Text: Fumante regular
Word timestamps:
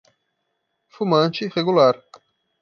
Fumante 0.87 1.45
regular 1.53 2.03